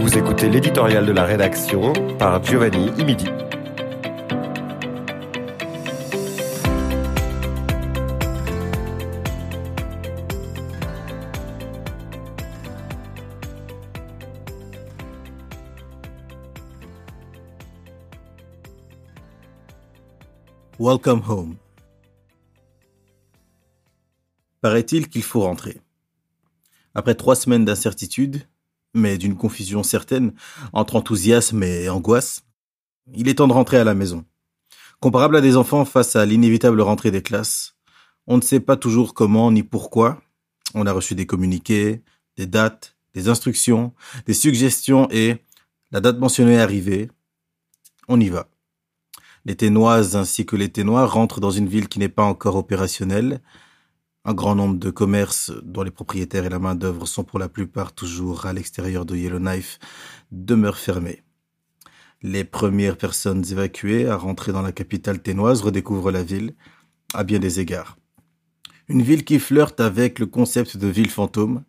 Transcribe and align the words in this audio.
Vous 0.00 0.18
écoutez 0.18 0.48
l'éditorial 0.48 1.04
de 1.04 1.12
la 1.12 1.24
rédaction 1.24 1.92
par 2.18 2.42
Giovanni 2.42 2.90
Imidi. 2.98 3.26
Welcome 20.78 21.22
home. 21.26 21.56
Paraît-il 24.60 25.08
qu'il 25.08 25.22
faut 25.22 25.40
rentrer. 25.40 25.80
Après 26.94 27.14
trois 27.14 27.34
semaines 27.34 27.64
d'incertitude, 27.64 28.42
mais 28.92 29.16
d'une 29.16 29.36
confusion 29.36 29.82
certaine 29.82 30.34
entre 30.74 30.96
enthousiasme 30.96 31.62
et 31.62 31.88
angoisse, 31.88 32.42
il 33.14 33.26
est 33.28 33.36
temps 33.36 33.48
de 33.48 33.54
rentrer 33.54 33.78
à 33.78 33.84
la 33.84 33.94
maison. 33.94 34.26
Comparable 35.00 35.36
à 35.36 35.40
des 35.40 35.56
enfants 35.56 35.86
face 35.86 36.14
à 36.14 36.26
l'inévitable 36.26 36.82
rentrée 36.82 37.10
des 37.10 37.22
classes, 37.22 37.74
on 38.26 38.36
ne 38.36 38.42
sait 38.42 38.60
pas 38.60 38.76
toujours 38.76 39.14
comment 39.14 39.50
ni 39.50 39.62
pourquoi. 39.62 40.20
On 40.74 40.86
a 40.86 40.92
reçu 40.92 41.14
des 41.14 41.24
communiqués, 41.24 42.02
des 42.36 42.46
dates, 42.46 42.96
des 43.14 43.30
instructions, 43.30 43.94
des 44.26 44.34
suggestions 44.34 45.08
et 45.10 45.36
la 45.90 46.02
date 46.02 46.18
mentionnée 46.18 46.56
est 46.56 46.60
arrivée. 46.60 47.10
On 48.08 48.20
y 48.20 48.28
va. 48.28 48.50
Les 49.46 49.54
Ténoises 49.54 50.16
ainsi 50.16 50.44
que 50.44 50.56
les 50.56 50.70
Ténois 50.70 51.06
rentrent 51.06 51.38
dans 51.38 51.52
une 51.52 51.68
ville 51.68 51.86
qui 51.86 52.00
n'est 52.00 52.08
pas 52.08 52.24
encore 52.24 52.56
opérationnelle. 52.56 53.40
Un 54.24 54.34
grand 54.34 54.56
nombre 54.56 54.76
de 54.76 54.90
commerces 54.90 55.52
dont 55.62 55.84
les 55.84 55.92
propriétaires 55.92 56.44
et 56.44 56.48
la 56.48 56.58
main-d'œuvre 56.58 57.06
sont 57.06 57.22
pour 57.22 57.38
la 57.38 57.48
plupart 57.48 57.92
toujours 57.92 58.46
à 58.46 58.52
l'extérieur 58.52 59.06
de 59.06 59.14
Yellowknife 59.14 59.78
demeurent 60.32 60.78
fermés. 60.78 61.22
Les 62.22 62.42
premières 62.42 62.96
personnes 62.96 63.44
évacuées 63.48 64.08
à 64.08 64.16
rentrer 64.16 64.50
dans 64.50 64.62
la 64.62 64.72
capitale 64.72 65.22
ténoise 65.22 65.62
redécouvrent 65.62 66.10
la 66.10 66.24
ville 66.24 66.56
à 67.14 67.22
bien 67.22 67.38
des 67.38 67.60
égards. 67.60 67.96
Une 68.88 69.02
ville 69.02 69.24
qui 69.24 69.38
flirte 69.38 69.78
avec 69.78 70.18
le 70.18 70.26
concept 70.26 70.76
de 70.76 70.88
ville 70.88 71.10
fantôme, 71.10 71.62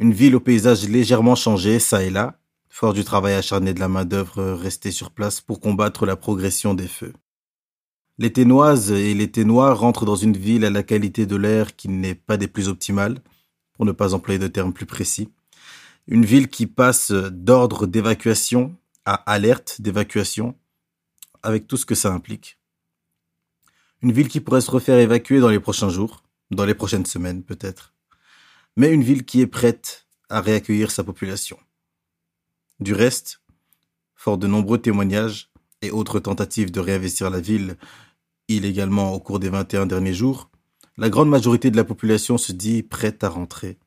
une 0.00 0.12
ville 0.12 0.34
au 0.34 0.40
paysage 0.40 0.88
légèrement 0.88 1.36
changé, 1.36 1.78
ça 1.78 2.02
et 2.02 2.10
là, 2.10 2.40
fort 2.74 2.92
du 2.92 3.04
travail 3.04 3.34
acharné 3.34 3.72
de 3.72 3.78
la 3.78 3.86
main-d'œuvre 3.86 4.42
restée 4.50 4.90
sur 4.90 5.12
place 5.12 5.40
pour 5.40 5.60
combattre 5.60 6.06
la 6.06 6.16
progression 6.16 6.74
des 6.74 6.88
feux. 6.88 7.12
Les 8.18 8.32
Ténoises 8.32 8.90
et 8.90 9.14
les 9.14 9.30
Ténois 9.30 9.74
rentrent 9.74 10.04
dans 10.04 10.16
une 10.16 10.36
ville 10.36 10.64
à 10.64 10.70
la 10.70 10.82
qualité 10.82 11.24
de 11.24 11.36
l'air 11.36 11.76
qui 11.76 11.88
n'est 11.88 12.16
pas 12.16 12.36
des 12.36 12.48
plus 12.48 12.66
optimales, 12.66 13.20
pour 13.74 13.84
ne 13.84 13.92
pas 13.92 14.12
employer 14.12 14.40
de 14.40 14.48
termes 14.48 14.72
plus 14.72 14.86
précis. 14.86 15.28
Une 16.08 16.24
ville 16.24 16.48
qui 16.48 16.66
passe 16.66 17.12
d'ordre 17.12 17.86
d'évacuation 17.86 18.74
à 19.04 19.14
alerte 19.32 19.80
d'évacuation, 19.80 20.56
avec 21.44 21.68
tout 21.68 21.76
ce 21.76 21.86
que 21.86 21.94
ça 21.94 22.12
implique. 22.12 22.58
Une 24.02 24.10
ville 24.10 24.28
qui 24.28 24.40
pourrait 24.40 24.62
se 24.62 24.72
refaire 24.72 24.98
évacuer 24.98 25.38
dans 25.38 25.48
les 25.48 25.60
prochains 25.60 25.90
jours, 25.90 26.24
dans 26.50 26.64
les 26.64 26.74
prochaines 26.74 27.06
semaines 27.06 27.44
peut-être. 27.44 27.94
Mais 28.76 28.92
une 28.92 29.04
ville 29.04 29.24
qui 29.24 29.42
est 29.42 29.46
prête 29.46 30.08
à 30.28 30.40
réaccueillir 30.40 30.90
sa 30.90 31.04
population. 31.04 31.56
Du 32.80 32.92
reste, 32.92 33.40
fort 34.14 34.38
de 34.38 34.46
nombreux 34.46 34.78
témoignages 34.78 35.50
et 35.82 35.90
autres 35.90 36.20
tentatives 36.20 36.72
de 36.72 36.80
réinvestir 36.80 37.30
la 37.30 37.40
ville 37.40 37.76
illégalement 38.48 39.12
au 39.12 39.20
cours 39.20 39.38
des 39.38 39.48
21 39.48 39.86
derniers 39.86 40.14
jours, 40.14 40.50
la 40.96 41.08
grande 41.08 41.28
majorité 41.28 41.70
de 41.70 41.76
la 41.76 41.84
population 41.84 42.38
se 42.38 42.52
dit 42.52 42.82
prête 42.82 43.24
à 43.24 43.28
rentrer. 43.28 43.78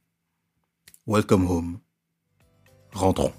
Welcome 1.06 1.50
home. 1.50 1.80
Rentrons. 2.94 3.34